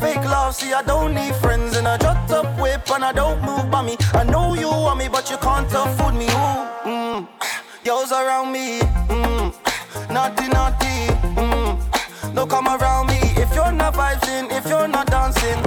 Fake 0.00 0.24
love, 0.24 0.56
see 0.56 0.72
I 0.72 0.82
don't 0.82 1.14
need 1.14 1.34
friends. 1.36 1.76
And 1.76 1.86
I 1.86 1.96
drop 1.98 2.28
up 2.30 2.60
whip 2.60 2.90
and 2.90 3.04
I 3.04 3.12
don't 3.12 3.40
move 3.42 3.70
by 3.70 3.82
me. 3.82 3.96
I 4.14 4.24
know 4.24 4.54
you 4.54 4.68
want 4.68 4.98
me, 4.98 5.08
but 5.08 5.30
you 5.30 5.36
can't 5.36 5.70
afford 5.72 6.16
me. 6.16 6.26
Ooh, 6.26 6.66
mm. 6.90 7.28
Girls 7.84 8.10
around 8.10 8.50
me, 8.50 8.80
mm. 8.80 9.54
naughty, 10.10 10.48
naughty. 10.48 11.06
Mm. 11.38 12.34
Don't 12.34 12.50
come 12.50 12.66
around 12.66 13.06
me 13.06 13.20
if 13.36 13.54
you're 13.54 13.70
not 13.70 13.94
vibing, 13.94 14.50
if 14.50 14.66
you're 14.66 14.88
not 14.88 15.06
dancing. 15.06 15.62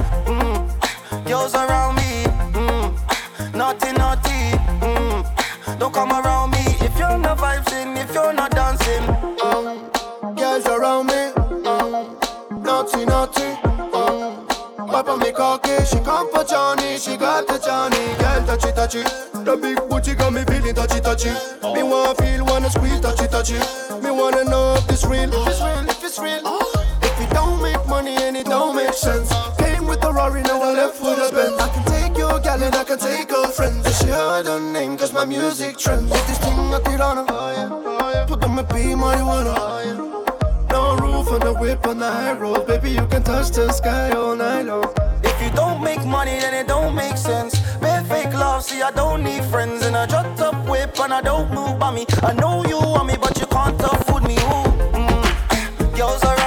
Mm. 1.46 1.52
Girls 1.52 1.70
around 1.70 1.96
me, 1.96 2.24
mm. 2.54 3.56
naughty, 3.56 3.92
naughty. 3.94 4.58
Mm. 4.82 5.80
Don't 5.80 5.94
come 5.94 6.12
around 6.12 6.52
me 6.52 6.58
if 6.82 6.98
you're 6.98 7.18
not 7.20 7.38
vibing, 7.38 7.98
if 8.04 8.14
you're 8.16 8.34
not 8.34 8.50
dancing. 8.52 9.04
Um, 9.44 10.36
girls 10.36 10.66
around 10.66 11.06
me, 11.08 11.22
um, 11.68 12.18
naughty, 12.64 13.06
naughty. 13.06 13.46
Um, 13.94 14.48
Papa 14.88 15.18
me 15.18 15.32
cocky, 15.32 15.86
she 15.86 16.00
come 16.00 16.32
for 16.32 16.44
Johnny, 16.44 16.98
she 16.98 17.16
got 17.16 17.48
the 17.48 17.60
Johnny. 17.60 17.98
Girl 18.18 18.46
touchy 18.48 18.72
touchy, 18.74 19.04
the 19.44 19.56
big 19.62 19.78
booty 19.88 20.16
got 20.16 20.34
me 20.34 20.44
feeling 20.46 20.74
touchy 20.74 21.00
touchy. 21.00 21.30
Me 21.76 21.84
wanna 21.84 22.16
feel, 22.16 22.44
wanna 22.46 22.72
squeeze 22.72 23.00
touchy 23.02 23.28
touchy. 23.28 23.60
Me 24.02 24.10
wanna 24.10 24.46
know 24.46 24.74
if 24.78 24.90
it's 24.90 25.06
real, 25.06 25.32
if 25.32 25.48
it's 25.48 25.62
real, 25.62 25.90
if 25.90 26.04
it's 26.04 26.18
real. 26.18 26.42
If 27.04 27.22
it 27.22 27.30
don't 27.30 27.62
make 27.62 27.86
money 27.88 28.16
and 28.16 28.36
it 28.36 28.48
don't 28.48 28.76
make 28.76 28.94
sense. 28.94 29.32
Came 30.26 30.34
with 30.34 30.44
the 30.44 30.54
now 30.54 30.62
I 30.62 30.74
left 30.74 31.00
a 31.00 31.36
Benz. 31.36 31.62
I 31.62 31.70
can 31.70 31.86
take 31.86 32.18
your 32.18 32.40
gal 32.40 32.64
and 32.64 32.76
I 32.76 32.84
can 32.84 32.98
take 32.98 33.30
her 33.30 33.48
friends. 33.48 33.86
And 33.86 33.96
she 33.96 34.08
heard 34.08 34.48
her 34.48 34.60
name, 34.60 34.98
cause 34.98 35.14
my 35.14 35.24
music 35.24 35.78
trends. 35.78 36.10
With 36.10 36.28
this 36.28 36.40
thing 36.40 36.58
I 36.74 36.80
put 36.80 37.00
on 37.00 37.28
her, 37.28 38.26
put 38.26 38.44
on 38.44 38.56
me 38.56 38.64
be 38.64 38.96
marijuana. 38.96 39.98
No 40.72 40.96
roof 40.98 41.32
on 41.32 41.42
the 41.42 41.54
whip 41.54 41.86
on 41.86 42.00
the 42.00 42.12
high 42.12 42.34
road, 42.34 42.66
baby 42.66 42.90
you 42.92 43.06
can 43.08 43.24
touch 43.24 43.52
the 43.52 43.72
sky 43.72 44.12
all 44.12 44.36
night 44.36 44.64
long. 44.64 44.92
If 45.24 45.42
you 45.44 45.52
don't 45.56 45.84
make 45.84 46.04
money, 46.06 46.40
then 46.40 46.54
it 46.56 46.68
don't 46.68 46.96
make 46.96 47.18
sense. 47.18 47.60
Bare 47.80 48.04
fake 48.06 48.34
love, 48.34 48.64
see 48.64 48.82
I 48.82 48.92
don't 48.92 49.24
need 49.24 49.44
friends. 49.46 49.86
And 49.86 49.96
I 49.96 50.08
drop 50.08 50.40
up 50.40 50.68
whip 50.68 51.00
and 51.00 51.14
I 51.14 51.22
don't 51.22 51.54
move 51.54 51.78
by 51.78 51.94
me. 51.94 52.06
I 52.24 52.34
know 52.34 52.66
you 52.66 52.78
want 52.78 53.08
me, 53.08 53.16
but 53.22 53.40
you 53.40 53.46
can't 53.48 53.80
afford 53.80 54.24
me. 54.24 54.36
Ooh, 54.38 54.74
mm. 54.98 55.98
Girls 55.98 56.24
around 56.24 56.45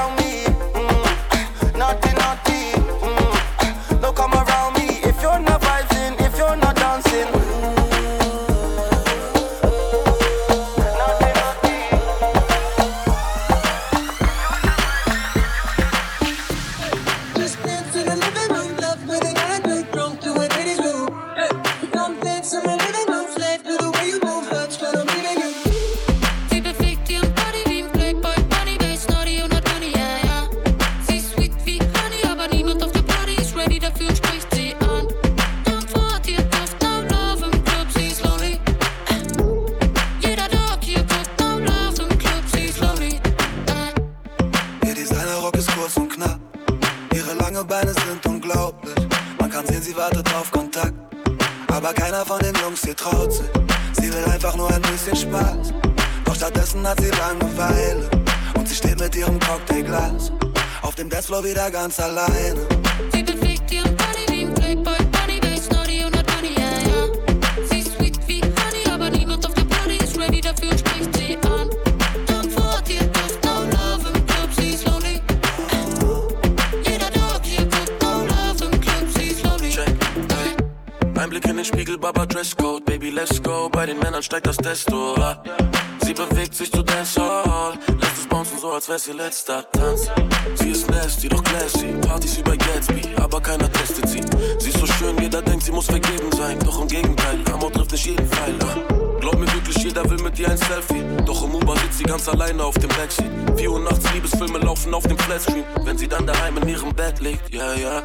keiner 93.49 93.73
testet 93.73 94.07
sie. 94.09 94.21
Sie 94.59 94.69
ist 94.69 94.79
so 94.79 94.87
schön, 94.87 95.17
jeder 95.19 95.41
denkt, 95.41 95.65
sie 95.65 95.73
muss 95.73 95.87
vergeben 95.87 96.31
sein. 96.33 96.59
Doch 96.59 96.83
im 96.83 96.89
Gegenteil, 96.89 97.39
Amor 97.51 97.73
trifft 97.73 97.93
nicht 97.93 98.05
jeden 98.05 98.29
Pfeil. 98.29 98.55
ah. 98.63 98.77
Glaub 99.21 99.39
mir 99.39 99.51
wirklich, 99.55 99.77
jeder 99.83 100.05
will 100.11 100.19
mit 100.19 100.39
ihr 100.39 100.51
ein 100.51 100.59
Selfie. 100.59 101.03
Doch 101.25 101.43
im 101.45 101.55
Uber 101.55 101.75
sitzt 101.79 101.99
sie 101.99 102.05
ganz 102.05 102.29
alleine 102.29 102.63
auf 102.63 102.75
dem 102.75 102.91
Backseat. 102.91 103.31
4 103.57 103.71
Uhr 103.71 103.81
nachts 103.81 104.05
Liebesfilme 104.13 104.59
laufen 104.59 104.93
auf 104.93 105.05
dem 105.05 105.19
Flatscreen. 105.19 105.65
Wenn 105.83 105.97
sie 105.97 106.09
dann 106.09 106.27
daheim 106.27 106.59
in 106.59 106.69
ihrem 106.69 106.95
Bett 106.95 107.21
liegt, 107.21 107.49
ja, 107.55 107.73
ja. 107.75 108.03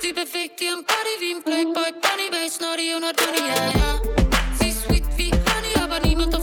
Sie 0.00 0.12
bewegt 0.12 0.60
ihren 0.60 0.84
Body 0.84 1.14
wie 1.20 1.34
ein 1.36 1.42
Playboy 1.42 1.92
Bunny, 2.02 2.46
ist 2.46 2.60
naughty 2.60 2.94
und 2.94 3.02
Money, 3.02 3.48
ja, 3.48 3.64
ja. 3.80 3.90
Sie 4.60 4.68
ist 4.68 4.82
sweet 4.82 5.04
wie 5.16 5.30
Honey, 5.30 5.74
aber 5.82 6.06
niemand 6.06 6.36
auf 6.36 6.39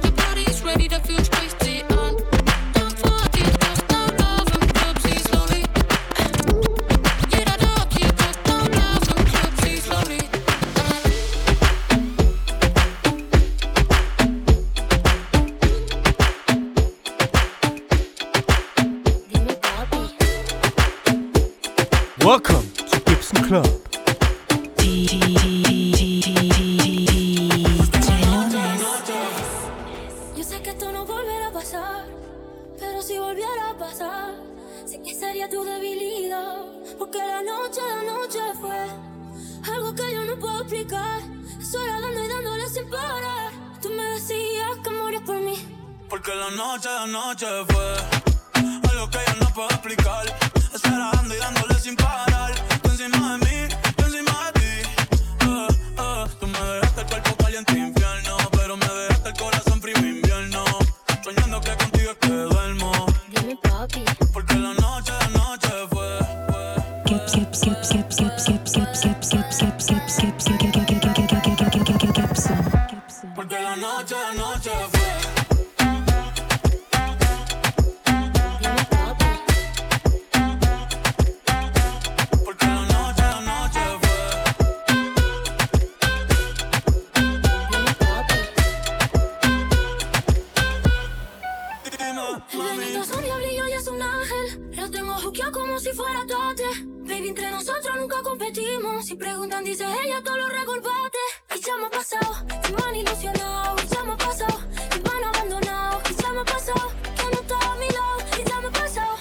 preguntan, 99.37 99.67
ella, 99.67 100.21
todo 100.23 100.35
lo 100.35 100.49
reculpaste. 100.49 101.19
Y 101.55 101.61
ya 101.61 101.75
me 101.77 101.85
ha 101.85 101.89
pasado, 101.89 102.47
que 102.63 102.73
me 102.73 102.83
han 102.87 102.95
ilusionado. 102.95 103.75
Y 103.83 103.87
ya 103.87 104.03
me 104.03 104.13
ha 104.13 104.17
pasado, 104.17 104.59
que 104.89 104.99
me 104.99 105.09
han 105.09 105.23
abandonado. 105.23 106.01
Y 106.09 106.21
ya 106.21 106.31
me 106.31 106.39
ha 106.39 106.45
pasado, 106.45 106.91
que 107.15 107.23
no 107.23 107.41
estás 107.41 107.63
a 107.63 107.75
mi 107.75 107.87
lado. 107.87 108.17
Y 108.39 108.49
ya 108.49 108.61
me 108.61 108.67
ha 108.67 108.71
pasado. 108.71 109.17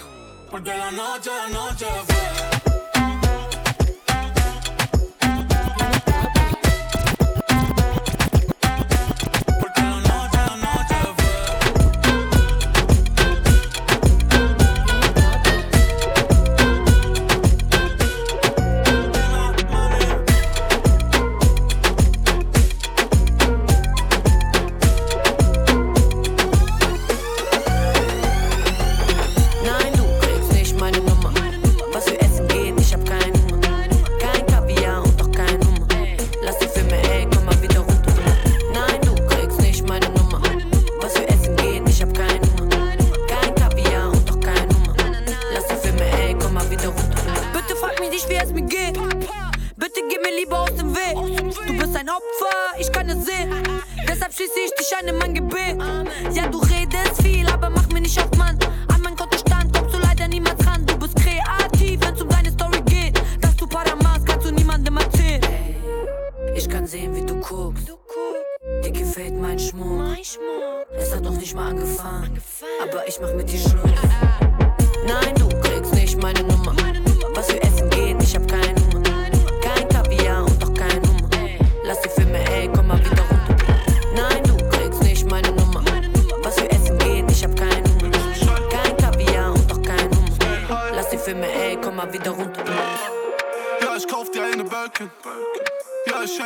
Porque 0.51 0.71
la 0.71 0.91
noche, 0.91 1.31
la 1.31 1.49
noche, 1.49 1.87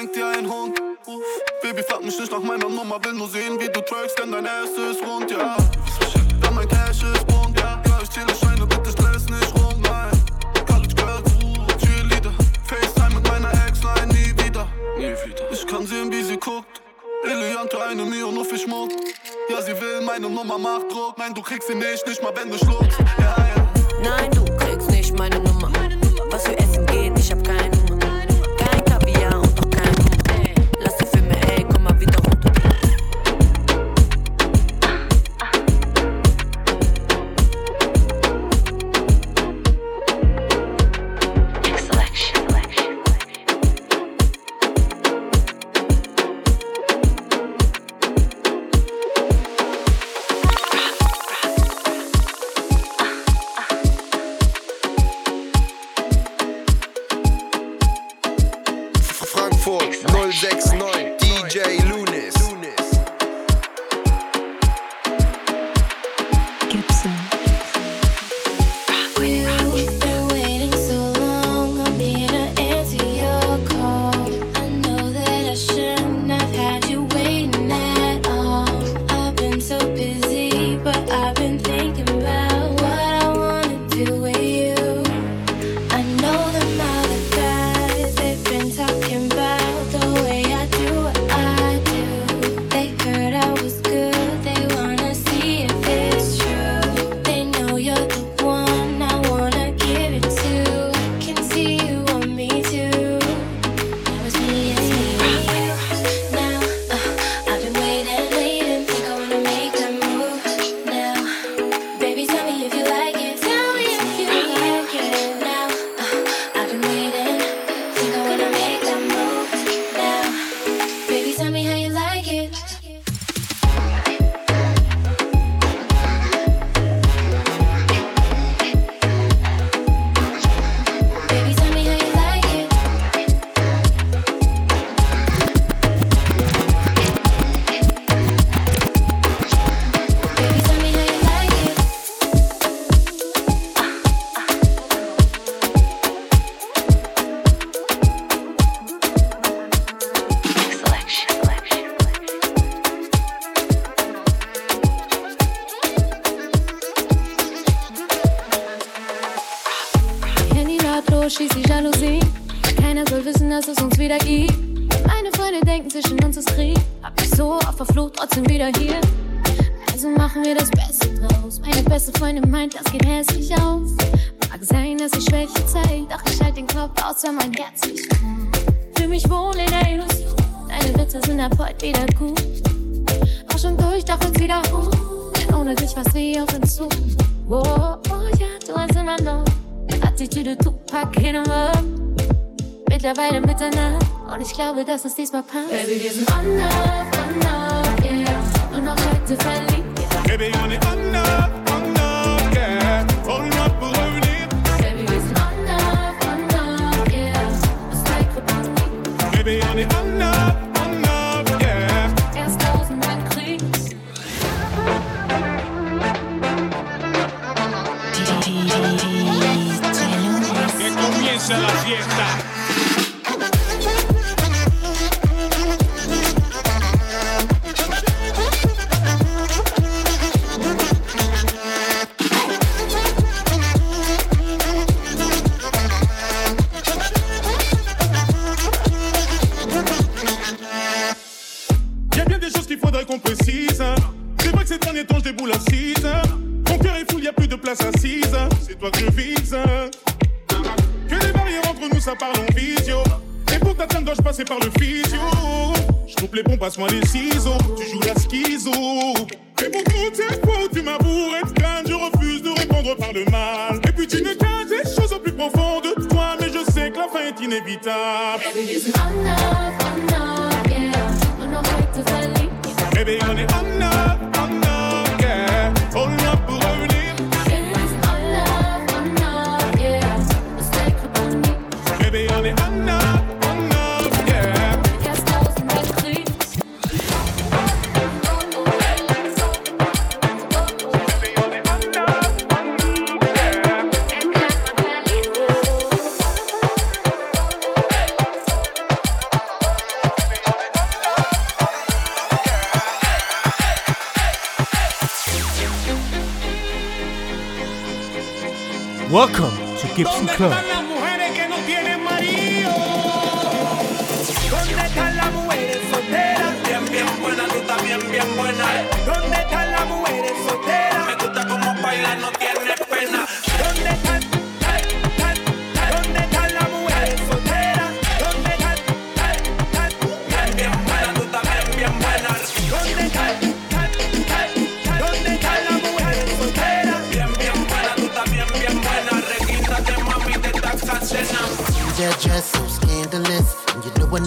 schenk 0.00 0.12
dir 0.14 0.28
ein 0.28 0.50
Hund. 0.50 0.80
Uff. 1.06 1.22
Baby, 1.62 1.82
frag 1.82 2.02
mich 2.02 2.18
nicht 2.18 2.32
nach 2.32 2.40
meiner 2.40 2.68
Nummer, 2.68 3.02
will 3.04 3.12
nur 3.12 3.28
sehen, 3.28 3.58
wie 3.60 3.66
du 3.66 3.80
trackst, 3.80 4.18
denn 4.18 4.32
dein 4.32 4.46
Ass 4.46 4.70
ist 4.70 5.02
rund, 5.02 5.30
ja. 5.30 5.56
Denn 6.42 6.54
mein 6.54 6.68
Cash 6.68 7.02
ist 7.02 7.26
bunt, 7.26 7.58
ja. 7.58 7.82
ja 7.86 7.98
ich 8.02 8.10
zähle 8.10 8.34
Scheine, 8.34 8.66
bitte 8.66 8.90
stress 8.90 9.26
nicht 9.28 9.54
rum, 9.54 9.80
nein. 9.82 10.10
College 10.66 10.94
Girls, 10.94 11.32
uh, 11.42 11.66
Cheerleader. 11.78 12.32
FaceTime 12.64 13.14
mit 13.16 13.28
meiner 13.28 13.52
Ex, 13.66 13.80
nein, 13.82 14.08
nie 14.08 14.32
wieder. 14.42 14.66
Nie 14.96 15.14
wieder. 15.24 15.50
Ich 15.52 15.66
kann 15.66 15.86
sehen, 15.86 16.10
wie 16.10 16.22
sie 16.22 16.38
guckt. 16.38 16.80
Eliante, 17.24 17.82
eine 17.82 18.04
Mio, 18.04 18.30
nur 18.30 18.44
für 18.44 18.58
Schmuck. 18.58 18.90
Ja, 19.50 19.60
sie 19.60 19.72
will 19.72 20.00
meine 20.02 20.30
Nummer, 20.30 20.56
macht 20.56 20.90
Druck. 20.90 21.18
Nein, 21.18 21.34
du 21.34 21.42
kriegst 21.42 21.68
sie 21.68 21.74
nicht, 21.74 22.06
nicht 22.06 22.22
mal 22.22 22.32
wenn 22.36 22.50
du 22.50 22.56
schluckst. 22.56 22.98
Ja, 23.18 23.36
ja. 23.36 23.68
Nein, 24.02 24.30
du 24.30 24.44
kriegst 24.56 24.90
nicht 24.90 25.18
meine 25.18 25.36
Nummer. 25.36 25.49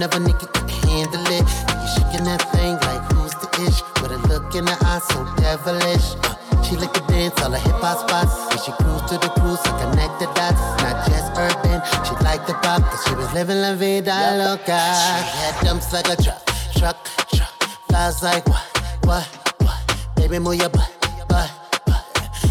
never 0.04 0.20
nigga 0.20 0.52
could 0.52 0.70
handle 0.84 1.24
it. 1.32 1.48
You 1.80 1.88
shaking 1.96 2.26
that 2.28 2.44
thing 2.52 2.76
like 2.88 3.04
who's 3.14 3.32
the 3.40 3.48
ish? 3.64 3.80
With 4.02 4.12
a 4.12 4.20
look 4.28 4.54
in 4.54 4.68
her 4.68 4.80
eyes 4.84 5.04
so 5.08 5.24
devilish. 5.40 6.20
She 6.68 6.76
like 6.76 6.92
to 6.92 7.04
dance 7.08 7.40
all 7.42 7.52
the 7.52 7.60
hip 7.60 7.80
hop 7.80 8.04
spots. 8.04 8.36
And 8.52 8.60
she 8.60 8.72
cruise 8.84 9.04
to 9.08 9.16
the 9.16 9.32
cruise, 9.40 9.64
and 9.64 9.76
connect 9.80 10.20
the 10.20 10.28
dots. 10.36 10.60
Not 10.84 11.08
just 11.08 11.32
urban, 11.40 11.80
she 12.04 12.14
like 12.20 12.44
the 12.48 12.56
pop, 12.60 12.84
cause 12.84 13.00
she 13.08 13.16
was 13.16 13.32
living 13.32 13.62
la 13.64 13.76
vida 13.76 14.12
loca. 14.44 14.76
She 14.76 15.38
had 15.40 15.56
dumps 15.64 15.94
like 15.94 16.10
a 16.12 16.22
truck, 16.22 16.44
truck, 16.76 17.00
truck. 17.32 17.56
Flies 17.88 18.22
like 18.22 18.46
what, 18.50 18.68
what, 19.08 19.28
what? 19.64 19.80
Baby, 20.18 20.40
move 20.40 20.56
your 20.56 20.70
butt, 20.70 20.92
butt, 21.30 21.52
butt. 21.86 22.04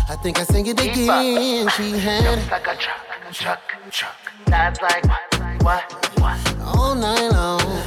I 0.08 0.16
think 0.22 0.40
I 0.40 0.44
sing 0.44 0.66
it 0.66 0.80
again. 0.80 1.68
She 1.76 2.00
had 2.00 2.24
dumps 2.24 2.50
like 2.50 2.66
a 2.66 2.76
truck, 2.80 3.04
truck, 3.30 3.60
truck. 3.90 4.16
Flies 4.46 4.80
like 4.80 5.04
what, 5.04 5.62
what? 5.62 6.01
all 6.92 6.98
night 6.98 7.32
long. 7.32 7.81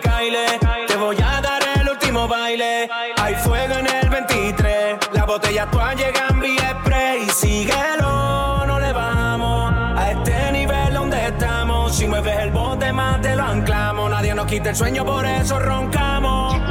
Te 0.00 0.96
voy 0.96 1.16
a 1.22 1.40
dar 1.40 1.62
el 1.80 1.88
último 1.88 2.26
baile. 2.26 2.90
Hay 3.16 3.34
fuego 3.36 3.74
en 3.78 3.86
el 3.86 4.08
23. 4.08 4.98
Las 5.12 5.24
botellas 5.24 5.70
todas 5.70 5.94
llegan 5.94 6.40
vía 6.40 6.76
y 7.24 7.30
Síguelo, 7.30 8.66
no 8.66 8.80
le 8.80 8.92
vamos. 8.92 9.72
A 9.96 10.10
este 10.10 10.50
nivel 10.50 10.94
donde 10.94 11.26
estamos. 11.26 11.96
Si 11.96 12.08
mueves 12.08 12.38
el 12.40 12.50
bote 12.50 12.92
más 12.92 13.20
te 13.20 13.36
lo 13.36 13.44
anclamos. 13.44 14.10
Nadie 14.10 14.34
nos 14.34 14.46
quita 14.46 14.70
el 14.70 14.76
sueño, 14.76 15.04
por 15.04 15.24
eso 15.26 15.60
roncamos. 15.60 16.63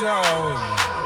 Big 0.00 1.01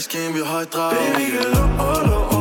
ice 0.00 0.18
game, 0.18 0.32
vi 0.32 0.40
højdrager 0.40 0.96
Baby, 0.96 1.30
kan 1.30 1.52
lukke 1.52 2.39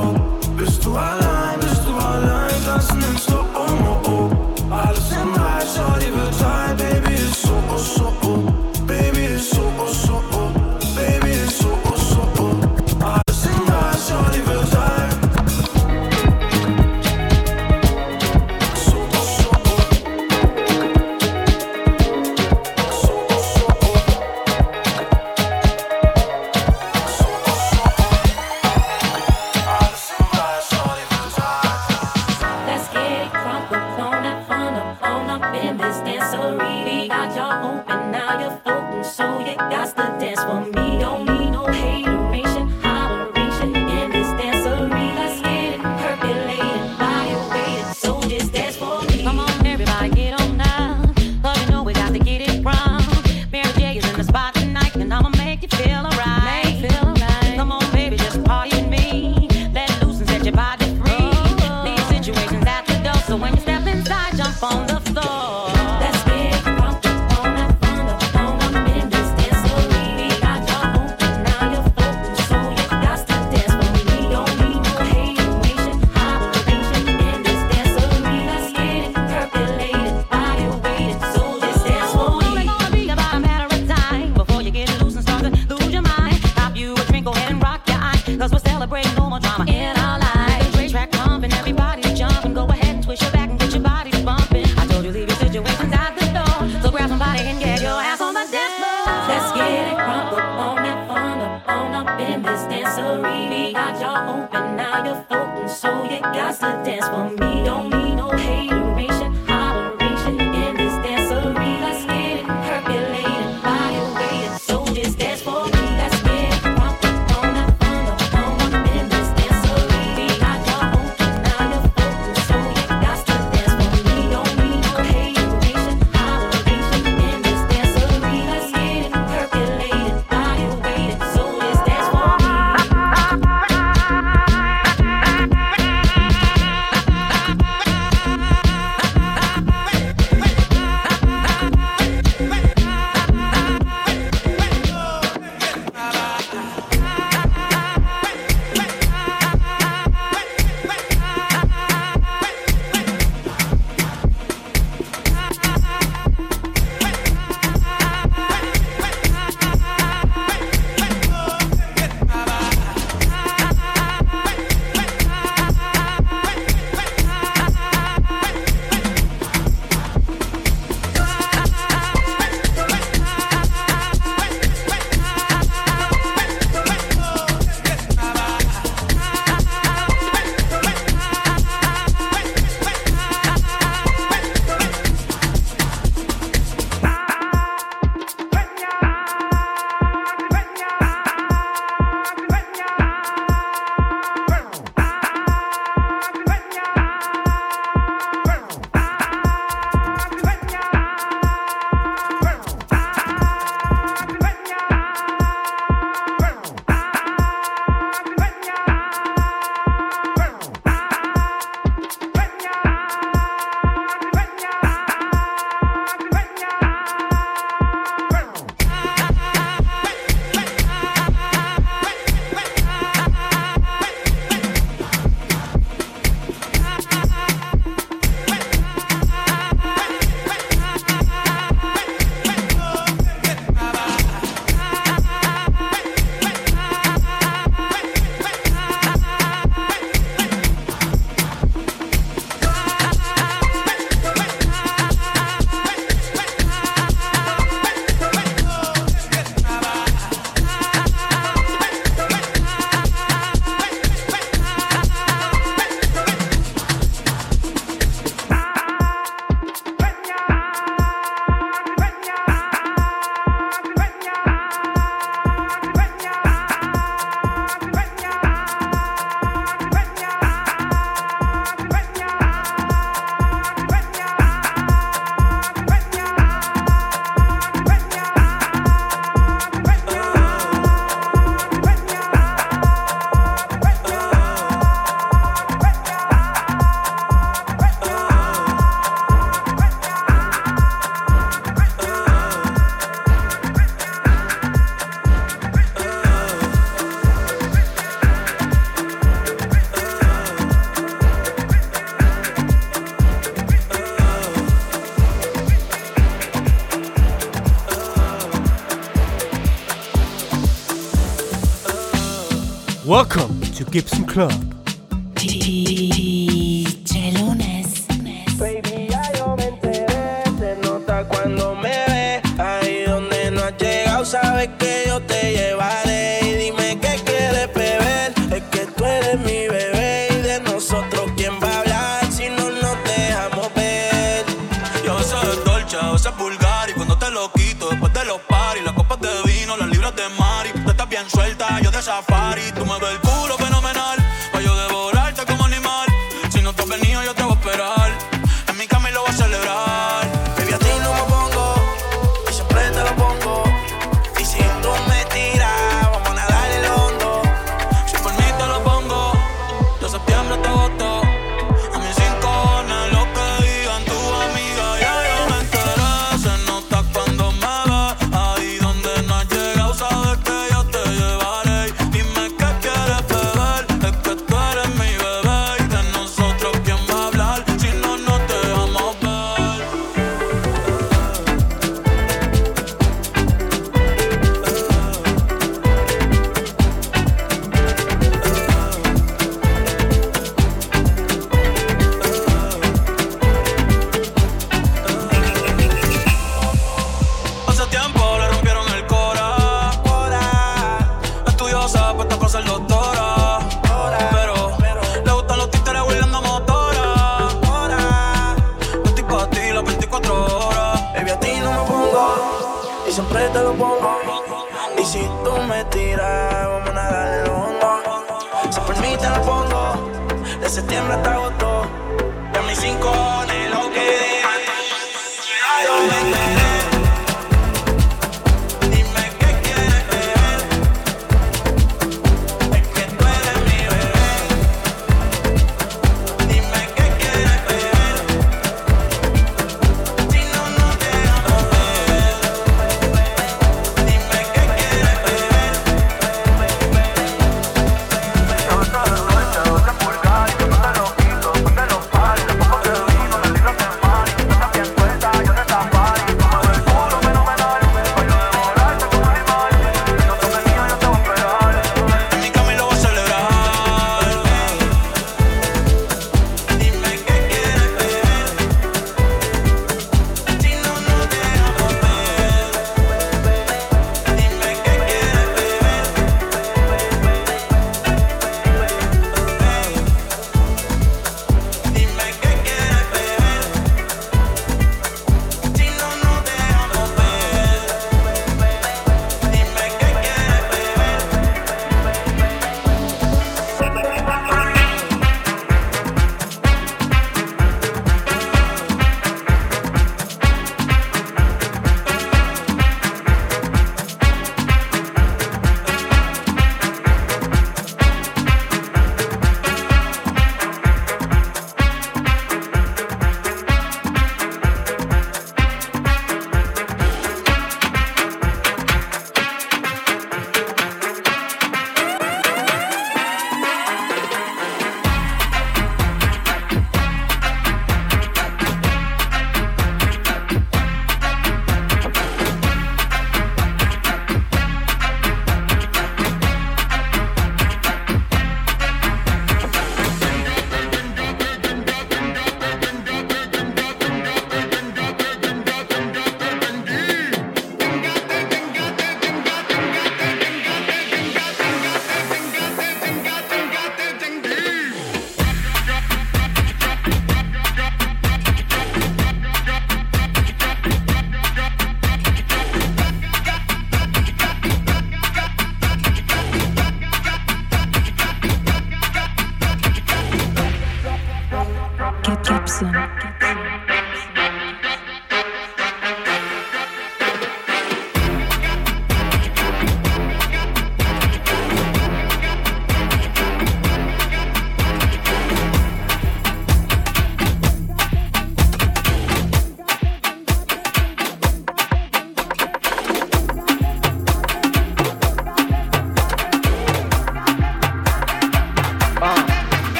Club. 314.40 314.69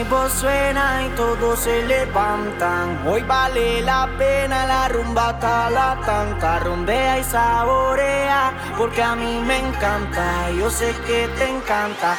Mi 0.00 0.08
voz 0.08 0.32
suena 0.32 1.06
y 1.06 1.10
todos 1.10 1.58
se 1.58 1.82
levantan. 1.84 3.06
Hoy 3.06 3.22
vale 3.22 3.82
la 3.82 4.08
pena 4.18 4.66
la 4.66 4.88
rumba 4.88 5.38
la 5.70 5.98
tanta. 6.06 6.58
Rumbea 6.60 7.18
y 7.18 7.24
saborea, 7.24 8.52
porque 8.78 9.02
a 9.02 9.14
mí 9.14 9.42
me 9.46 9.58
encanta. 9.58 10.50
Yo 10.58 10.70
sé 10.70 10.94
que 11.06 11.28
te 11.36 11.48
encanta. 11.50 12.16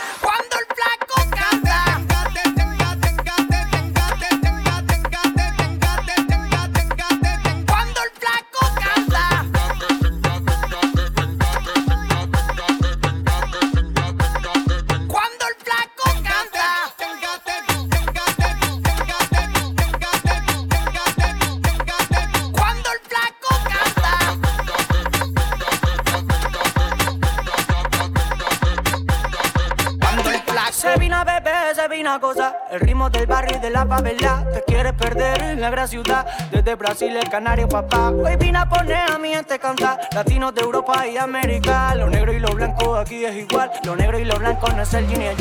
Desde 35.72 36.76
Brasil, 36.76 37.16
el 37.16 37.30
canario, 37.30 37.70
papá 37.70 38.10
Hoy 38.10 38.36
vine 38.36 38.58
a 38.58 38.68
poner 38.68 39.10
a 39.10 39.18
mi 39.18 39.30
gente 39.30 39.58
cantar 39.58 40.02
Latinos 40.14 40.54
de 40.54 40.64
Europa 40.64 41.08
y 41.08 41.16
América 41.16 41.96
Lo 41.96 42.10
negro 42.10 42.34
y 42.34 42.40
lo 42.40 42.50
blanco 42.50 42.98
aquí 42.98 43.24
es 43.24 43.38
igual 43.38 43.72
Lo 43.86 43.96
negro 43.96 44.20
y 44.20 44.26
lo 44.26 44.38
blanco 44.38 44.68
no 44.74 44.82
es 44.82 44.94
el 44.94 45.08
yin 45.08 45.22
y 45.22 45.28
el 45.28 45.38